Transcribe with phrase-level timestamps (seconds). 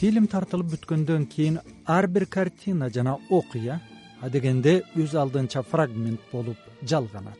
[0.00, 3.74] фильм тартылып бүткөндөн кийин ар бир картина жана окуя
[4.24, 6.56] адегенде өз алдынча фрагмент болуп
[6.92, 7.36] жалганат.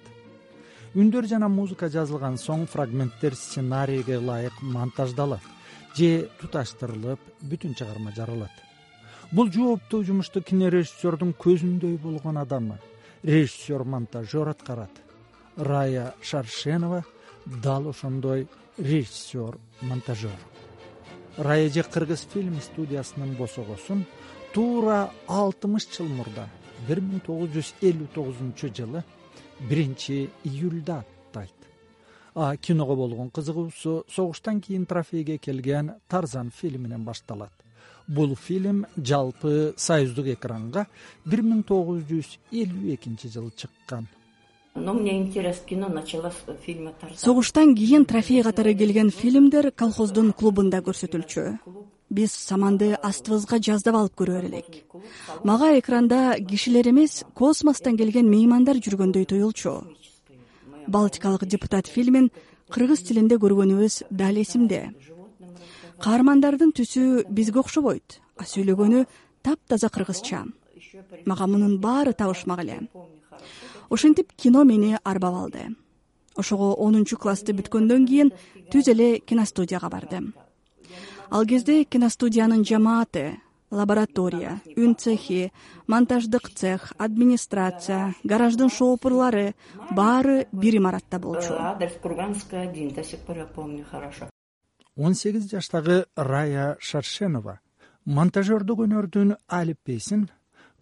[0.92, 5.48] Үндөр жана музыка жазылган соң фрагменттер сценарийге ылайык монтаждалат
[5.96, 8.52] же туташтырылып бүтүн чыгарма жаралат.
[9.32, 12.76] Бул жооптуу жумушту кинорежиссердун көзүндөй болгон адамы
[13.22, 14.92] режиссер монтажер аткарат.
[15.56, 17.06] Рая шаршенова
[17.46, 20.36] дал ошондой режиссер монтажер
[21.36, 24.04] рая же кыргыз фильм студиясынын босогосун
[24.54, 26.48] туура алтымыш жыл мурда.
[26.88, 29.04] Бир миң тогуз жүз элүү тогузунчу жылы
[29.60, 31.54] биринчи июлда аттайт.
[32.34, 37.52] А киного болгон кызыгуусу согуштан кийин трофейге келген тарзан фильминен башталат.
[38.06, 40.86] Бул фильм жалпы союздук экранга
[41.24, 44.08] бир миң тогуз жүз элүү экинчи жылы чыккан
[44.80, 51.58] но мне интерес с фильма тарзан согуштан кийин трофей катары келген фильмдер колхоздун клубунда көрсөтүлчү.
[52.10, 54.84] Биз саманды астыбызга жаздап алып көрө берелик
[55.44, 59.84] мага экранда кишилер эмес космостон келген меймандар жүргөндөй туюлчу
[60.88, 62.30] балтикалык депутат фильмин
[62.70, 64.90] кыргыз тилинде көргөнүбүз дал эсимде.
[66.00, 69.04] Каармандардын түсү бизге окшобойт а сүйлөгөнү
[69.42, 70.44] таптаза кыргызча.
[71.26, 72.80] Мага мунун баары табышмак эле
[73.90, 75.76] ошентип кино мени арбап алды.
[76.36, 78.32] Ошого онунчу классты бүткөндөн кийин
[78.70, 80.32] түз эле киностудияга бардым.
[81.30, 85.52] Ал кезде киностудиянын жамааты лаборатория үн цехи
[85.86, 89.54] монтаждык цех администрация гараждын шоопурлары
[89.90, 91.54] баары бир имаратта болчу.
[91.58, 94.30] Адрес курганская один до сих пор я помню хорошо.
[94.96, 97.60] Он сегиз жаштагы рая шаршенова
[98.04, 100.28] монтажердук өнөрдүн алипбейсин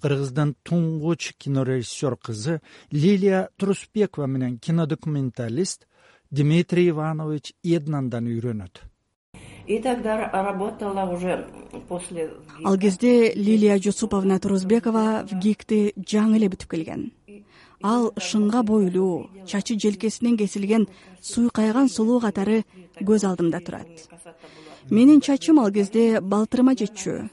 [0.03, 2.61] кыргыздын туңгуч кинорежиссер кызы
[2.91, 5.87] лилия турусбекова менен кинодокументалист
[6.31, 8.85] дмитрий иванович эднандан үйрөнөт.
[9.67, 11.47] И тогда работала уже
[11.89, 12.31] после
[12.65, 17.13] ал кезде лилия жусуповна турусбекова в гикти жаңы эле бүтүп келген.
[17.83, 20.89] Ал шыңга бойлуу чачы желкесинен кесилген
[21.21, 22.65] суйкайган сулуу катары
[23.01, 23.87] көз алдымда турат.
[24.91, 27.29] Менин чачым ал кезде балтырыма жетчү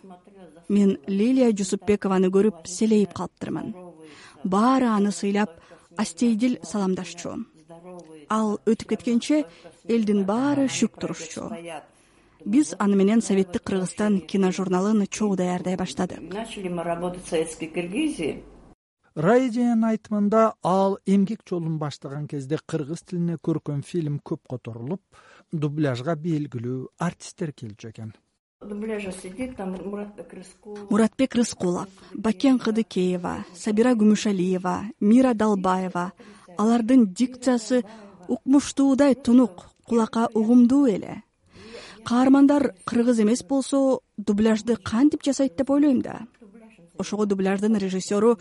[0.70, 3.74] мен лилия жусупбекованы көрүп селейип калыптырмын.
[4.44, 5.60] Баары аны сыйлап
[5.98, 7.36] астейдил саламдашчу.
[8.30, 9.46] Ал өтүп кеткенче
[9.88, 11.50] элдин баары шүк турушчу.
[12.46, 16.22] Биз аны менен советтик кыргызстан киножурналын чогуу даярдай баштадык.
[16.34, 18.44] Начали мы работать в советской киргизии.
[19.16, 25.02] Раиденин айтымында ал эмгек жолун баштаган кезде кыргыз тилине көркөм фильм көп которулуп
[25.54, 28.12] дубляжга белгилүү артисттер келчү экен
[28.66, 30.90] дубляжа сидит муратбек рыскулов.
[30.90, 36.14] Муратбек рыскулов бакен кыдыкеева сабира күмүшалиева мира далбаева.
[36.58, 37.84] Алардын дикциясы
[38.28, 41.24] укмуштуудай тунук кулакка угумдуу эле.
[42.04, 46.28] Каармандар кыргыз эмес болсо дубляжды кантип жасайт деп ойлойм да.
[46.98, 48.40] Ошого дубляждын режиссеру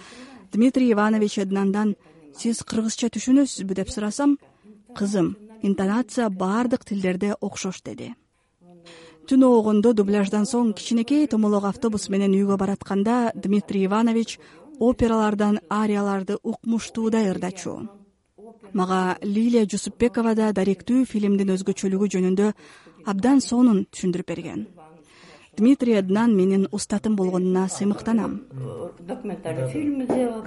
[0.53, 1.97] дмитрий иванович эднандан
[2.37, 3.75] сиз кыргызча түшүнөсүзбү?
[3.75, 4.39] деп сурасам
[4.95, 8.15] кызым интонация баардык тилдерде окшош деди
[9.29, 14.39] түн оогондо дубляждан соң кичинекей томолок автобус менен үйгө баратканда дмитрий иванович
[14.81, 17.89] опералардан арияларды укмуштуудай ырдачу.
[18.73, 22.53] Мага лилия жусупбекова да даректүү фильмдин өзгөчөлүгү жөнүндө
[23.07, 24.67] абдан сонун түшүндүрүп берген.
[25.57, 28.43] Дмитрий эднан менин устатым болгонуна сыймыктанам.
[28.99, 30.45] Документальный фильм сделал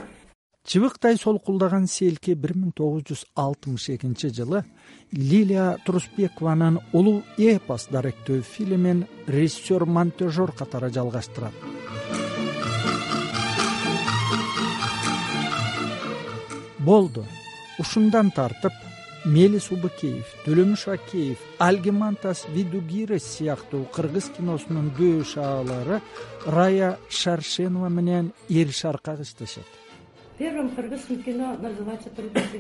[0.68, 4.66] чыбыктай солкулдаган селки бир миң тогуз жүз алтымыш экинчи жылы
[5.16, 11.56] лилия турусбекованын улуу эпос даректөө фильмин режиссер монтажер катары жалгаштырат.
[16.80, 17.24] Болду.
[17.80, 18.76] Ушундан тартып
[19.24, 26.02] мелис убыкеев төлөмүш акеев альгимантас видугирес сыяктуу кыргыз киносунун дөш аалары
[26.46, 29.87] рая шаршенова менен эл шаркак иштешет
[30.38, 32.10] первым кыргызским кино называется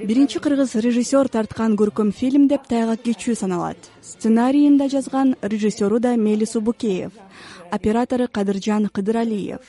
[0.03, 3.77] биринчи кыргыз режиссер тарткан көркөм фильм деп тайгак кечүү саналат.
[4.01, 7.11] Сценарийин да жазган режиссеру да мелис убукеев
[7.71, 9.61] оператору кадыржан кыдыралиев.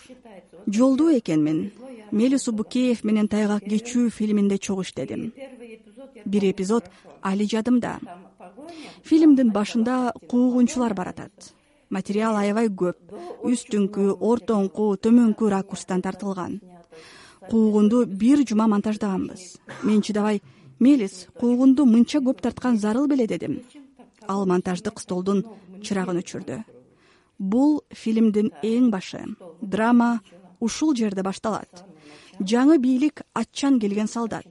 [0.66, 1.72] Жолдуу экенмин.
[2.10, 5.32] Мелис убукеев менен тайгак кечүү фильминде чогуу иштедим
[6.24, 6.84] бир эпизод
[7.22, 7.98] али жадымда.
[9.04, 11.54] Фильмдин башында куугунчулар баратат.
[11.90, 12.96] Материал аябай көп.
[13.44, 16.60] Үстүңкү ортоңку төмөнкү ракурстан тартылган
[17.50, 19.58] куугунду бир жума монтаждаганбыз.
[19.82, 20.42] Мен чыдабай
[20.78, 23.62] мелис куугунду мынча көп тарткан зарыл беле дедим.
[24.26, 25.44] Ал монтаждык столдун
[25.82, 26.62] чырагын өчүрдү.
[27.38, 29.22] Бул фильмдин эң башы.
[29.60, 30.20] Драма
[30.60, 31.84] ушул жерде башталат.
[32.40, 34.46] Жаңы бийлик атчан келген солдат.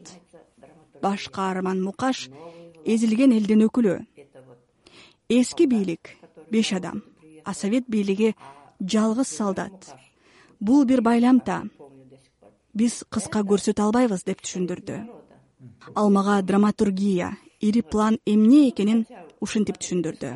[1.01, 2.29] Баш каарман мукаш
[2.85, 3.99] эзилген элдин өкүлү.
[5.29, 6.17] Эски бийлик
[6.51, 7.03] беш адам.
[7.43, 8.35] А совет бийлиги
[8.79, 9.95] жалгыз солдат.
[10.59, 11.63] Бул бир байламта
[12.79, 14.97] биз кыска көрсөтө албайбыз деп түшүндүрдү.
[15.99, 17.31] Ал мага драматургия
[17.67, 19.05] ири план эмне экенин
[19.41, 20.31] ушинтип түшүндүрдү.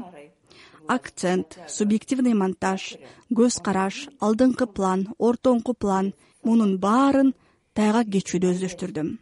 [0.87, 2.97] Акцент субъективный монтаж
[3.39, 7.33] көз караш алдыңкы план ортоңку план мунун баарын
[7.77, 9.17] тайгак кечүүдө өздөштүрдүм.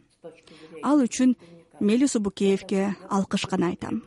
[0.82, 1.36] Ал үчүн
[1.80, 4.02] мели субукеевке алкыш гана айтам.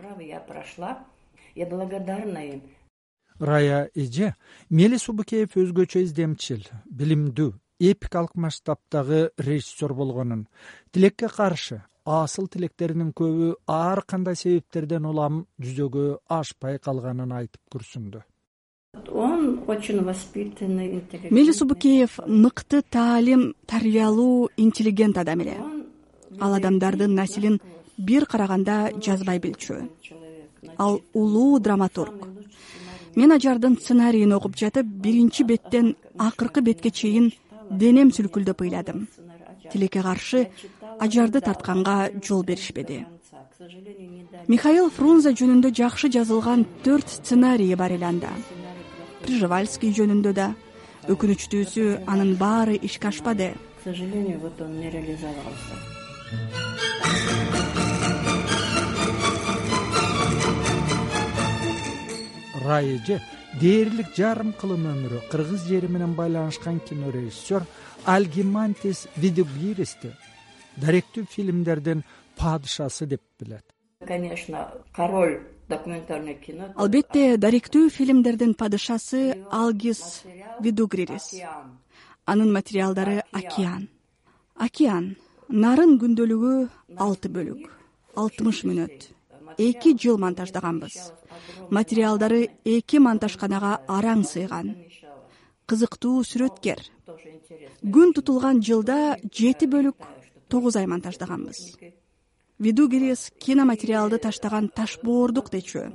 [1.55, 2.61] Я благодарна им
[3.39, 4.33] рая эже
[4.69, 7.51] мели субукеев өзгөчө издемчил билимдүү
[7.91, 10.47] эпикалык масштабтагы режиссер болгонун.
[10.91, 18.23] Тилекке каршы асыл тилектеринин көбү ар кандай себептерден улам жүзөгө ашпай калганын айтып күрсүндү
[19.11, 25.57] он очень воспитанный интеллигент мели субукеев мыкты таалим тарбиялуу интеллигент адам эле.
[26.39, 27.59] Ал адамдардын населин
[27.97, 29.89] бир караганда жазбай билчү.
[30.77, 32.27] ал улуу драматург.
[33.15, 37.31] Мен ажардын сценарийин окуп жатып биринчи беттен акыркы бетке чейин
[37.77, 39.07] денем сүлкүлдөп ыйладым.
[39.71, 40.49] Тилекке каршы
[40.99, 43.05] ажарды тартканга жол беришпеди.
[44.47, 48.31] Михаил фрунзе жөнүндө жакшы жазылган төрт сценарийи бар эле анда.
[49.23, 50.51] Прижевальский жөнүндө да
[51.07, 53.53] өкүнүчтүүсү анын баары ишке ашпады.
[53.79, 55.75] К сожалению вот он не реализовался
[62.63, 63.21] рай эже
[63.61, 67.65] дээрлик жарым кылым өмүрү кыргыз жери менен байланышкан кинорежиссер
[68.05, 70.11] альгимантис видугиристи
[70.77, 72.03] даректүү фильмдердин
[72.37, 73.65] падышасы деп билет.
[74.05, 76.73] Конечно король документальное кино.
[76.75, 80.23] Албетте даректүү фильмдердин падышасы алгис
[80.59, 81.33] видугририс
[82.25, 83.89] анын материалдары океан.
[84.55, 85.15] Океан.
[85.49, 87.69] Нарын күндөлүгү алты бөлүк
[88.15, 89.12] алтымыш мүнөт
[89.57, 91.11] эки жыл монтаждаганбыз.
[91.69, 94.75] Материалдары эки монтажканага араң сыйган.
[95.65, 96.81] Кызыктуу сүрөткер.
[97.83, 99.97] Күн тутулган жылда жети бөлүк
[100.49, 101.77] тогуз ай монтаждаганбыз.
[102.59, 105.89] Видугирис киноматериалды таштаган таш боордук дечү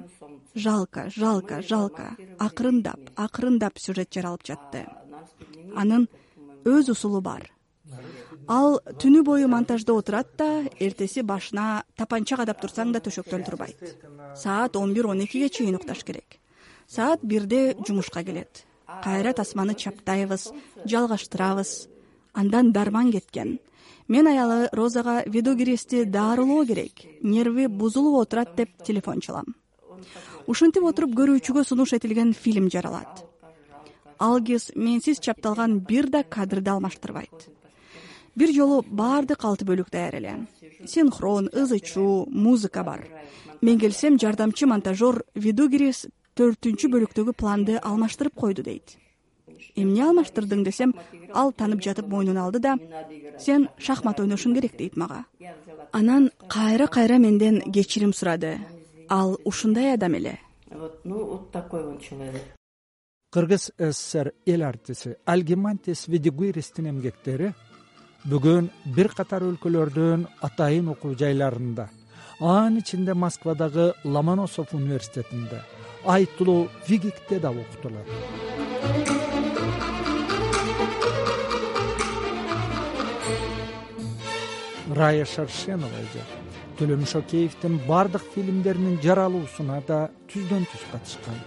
[0.55, 4.87] жалко жалко жалко акырындап акырындап сюжет жаралып жатты.
[5.75, 6.09] Анын
[6.65, 7.47] өз усулу бар
[8.49, 13.77] ал түнү бою монтажда отурат да эртеси башына тапанча кадап турсаң да төшөктөн турбайт.
[14.37, 16.41] Саат он бир он экиге чейин укташ керек.
[16.89, 18.65] Саат бирде жумушка келет.
[19.05, 20.49] Кайра тасманы чаптайбыз
[20.87, 21.89] жалгаштырабыз.
[22.33, 23.59] Андан дарман кеткен.
[24.09, 27.05] Мен аялы розага видогирести дарылоо керек.
[27.23, 29.55] Нерви бузулуп отурат деп телефон чалам.
[30.47, 33.27] Ушинтип отуруп көрүүчүгө сунуш этилген фильм жаралат.
[34.19, 37.58] Алгис менсиз чапталган бир да кадрды алмаштырбайт
[38.39, 40.35] бир жолу баардык алты бөлүк даяр эле
[40.87, 43.07] синхрон ызы чуу музыка бар.
[43.61, 46.07] Мен келсем жардамчы монтажер видугирис
[46.39, 48.97] төртүнчү бөлүктөгү планды алмаштырып койду дейт.
[49.75, 50.95] Эмне алмаштырдың десем
[51.35, 52.77] ал таанып жатып мойнуна алды да
[53.39, 55.25] сен шахмат ойношуң керек дейт мага.
[55.93, 58.59] Анан кайра кайра менден кечирим сурады.
[59.09, 60.39] Ал ушундай адам эле.
[60.71, 62.43] Вот ну вот такой он человек.
[63.31, 67.55] Кыргыз ссср эл артиси альгимантис видигуиристин эмгектери
[68.27, 68.67] бүгүн
[68.97, 71.85] бир катар өлкөлөрдүн атайын окуу жайларында
[72.41, 75.61] анын ичинде москвадагы ломоносов университетинде
[76.05, 78.07] айтылуу вигикте да окутулат.
[84.91, 86.25] Рая шаршенова эже.
[86.79, 91.39] Төлөм шокеевдин баардык фильмдеринин жаралуусуна да түздөн түз катышкан.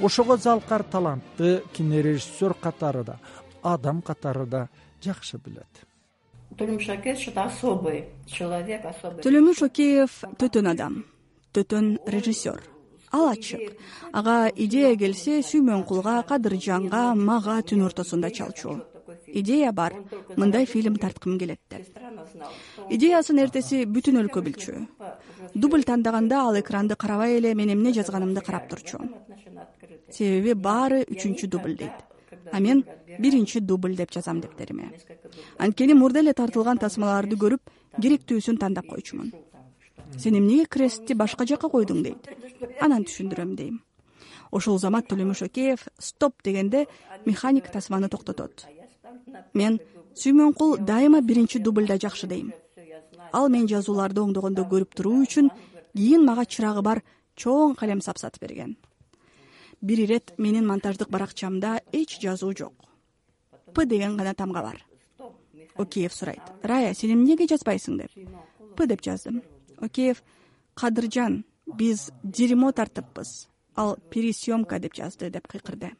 [0.00, 3.18] Ошого залкар талантты кинорежиссер катары да
[3.62, 4.68] адам катары да
[5.02, 5.87] жакшы билет
[6.58, 11.04] төлөм шакеевич это особый человек особый төлөмүш шокеев төтөн адам
[11.52, 12.60] төтөн режиссер.
[13.12, 13.76] Ал ачык.
[14.12, 18.82] Ага идея келсе сүймөнкулга кадыржанга мага түн ортосунда чалчу.
[19.26, 19.94] Идея бар.
[20.36, 21.88] Мындай фильм тарткым келет деп.
[22.90, 24.86] Идеясын эртеси бүтүн өлкө билчү.
[25.54, 29.00] Дубль тандаганда ал экранды карабай эле мен эмне жазганымды карап турчу.
[30.10, 32.04] Себеби баары үчүнчү дубль дейт.
[32.52, 32.84] А мен
[33.18, 34.92] биринчи дубль деп жазам дептериме
[35.58, 37.70] анткени мурда эле тартылган тасмаларды көрүп
[38.00, 39.32] керектүүсүн тандап койчумун.
[40.16, 42.02] Сен эмнеге крестти башка жака койдуң?
[42.02, 42.28] дейт.
[42.80, 43.80] Анан түшүндүрөм дейм.
[44.50, 46.86] Ошол замат төлөмүш океев стоп дегенде
[47.26, 48.66] механик тасманы токтотот.
[49.54, 49.78] Мен
[50.14, 52.52] сүймөнкул дайыма биринчи дубльда жакшы дейм.
[53.32, 55.50] Ал мен жазууларды оңдогондо көрүп туруу үчүн
[55.94, 57.02] кийин мага чырагы бар
[57.36, 58.76] чоң калем сапсатып берген.
[59.82, 62.87] Бир ирет менин монтаждык баракчамда эч жазуу жок
[63.78, 64.84] п деген гана тамга бар.
[65.76, 68.10] Океев сурайт рая сен эмнеге жазбайсың деп?
[68.76, 69.42] П деп жаздым.
[69.78, 70.22] Океев
[70.74, 75.92] кадыржан биз дерьмо тартыппыз ал пересъемка деп жазды деп кыйкырды.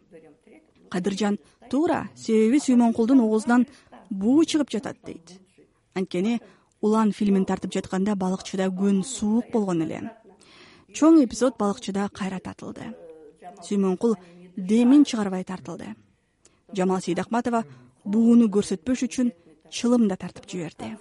[0.90, 1.38] Кадыржан
[1.70, 3.68] туура себеби сүймөнкулдун оозунан
[4.10, 5.38] буу чыгып жатат дейт.
[5.94, 6.40] Анткени
[6.80, 10.10] улан фильмин тартып жатканда балыкчыда күн суук болгон эле.
[10.94, 12.90] Чоң эпизод балыкчыда кайра тартылды
[13.62, 14.16] сүймөнкул
[14.56, 15.94] демин чыгарбай тартылды
[16.74, 17.64] жамал сейдахматова
[18.04, 19.32] бууну көрсөтпөш үчүн
[19.70, 20.96] чылым да тартып жиберди.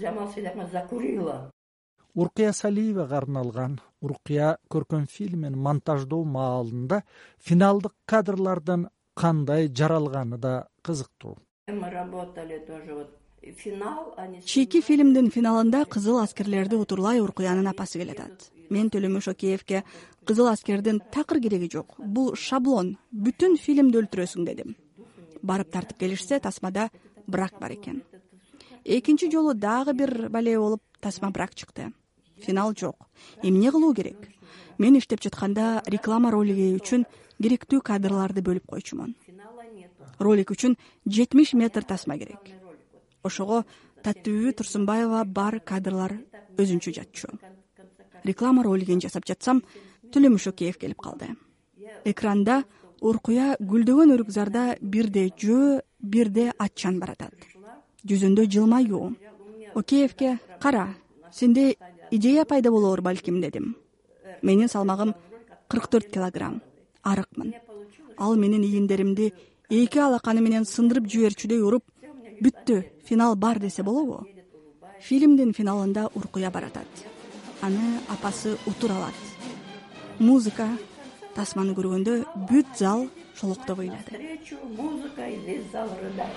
[0.00, 1.50] Жамал сейдахматова закурила
[2.16, 7.02] уркуя салиевага арналган уркуя көркөм фильмин монтаждоо маалында
[7.48, 11.36] финалдык кадрлардын кандай жаралганы да кызыктуу.
[11.68, 13.10] Мы работали тоже вот
[13.54, 18.50] финал чийки фильмдин финалында кызыл аскерлерди утурлай уркуянын апасы келатат.
[18.70, 19.84] Мен төлөмүш океевке
[20.26, 24.74] кызыл аскердин такыр кереги жок бул шаблон бүтүн фильмди өлтүрөсүң дедим.
[25.42, 26.88] Барып тартып келишсе тасмада
[27.26, 28.02] брак бар экен.
[28.84, 31.92] Экинчи жолу дагы бир бале болуп тасма брак чыкты.
[32.38, 32.96] Финал жок
[33.42, 34.28] эмне кылуу керек?
[34.78, 37.06] Мен иштеп жатканда реклама ролиги үчүн
[37.40, 39.14] керектүү кадрларды бөлүп койчумун.
[40.18, 40.76] Ролик үчүн
[41.06, 42.55] жетимиш метр тасма керек
[43.26, 43.64] ошого
[44.04, 46.16] таттыбүбү турсунбаева бар кадрлар
[46.56, 47.28] өзүнчө жатчу.
[48.24, 49.62] Реклама ролигин жасап жатсам
[50.12, 51.34] төлөмүш океев келип калды.
[52.04, 52.62] Экранда
[53.00, 57.34] уркуя гүлдөгөн өрүкзарда бирде жөө бирде атчан баратат.
[58.06, 59.16] Жүзүндө жылмаюу
[59.74, 60.94] океевке кара
[61.32, 61.76] сенде
[62.10, 63.76] идея пайда болоор балким дедим.
[64.42, 65.14] Менин салмагым
[65.68, 66.62] кырк төрт килограмм.
[67.02, 67.54] Арыкмын.
[68.16, 69.32] Ал менин ийиндеримди
[69.68, 71.84] эки алаканы менен сындырып жиберчүдөй уруп
[72.42, 74.26] бүттү финал бар десе болобу.
[75.00, 76.88] Фильмдин финалында уркуя баратат.
[77.62, 79.14] Аны апасы утур алат.
[80.18, 80.68] Музыка
[81.34, 84.10] тасманы көргөндө бүт зал шолоктоп ыйлады.
[84.10, 86.32] Встречу музыка и весь зал рыдает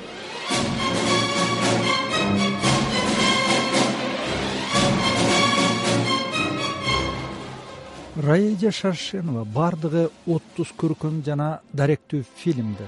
[8.19, 12.87] раида шаршенова баардыгы отуз көркөм жана даректүү фильмди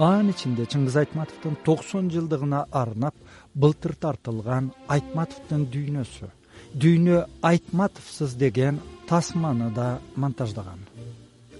[0.00, 3.14] анын ичинде чыңгыз айтматовдун токсон жылдыгына арнап
[3.54, 6.30] былтыр тартылган айтматовдун дүйнөсү.
[6.72, 10.80] Дүйнө айтматовсуз деген тасманы да монтаждаган.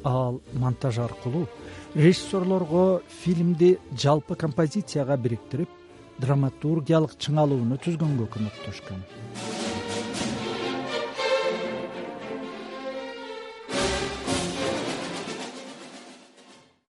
[0.05, 1.49] Ал монтаж аркылуу
[1.95, 5.69] режиссерлорго фильмди жалпы композицияга бириктирип
[6.21, 9.05] драматургиялык чыңалууну түзгөнгө көмөктөшкөн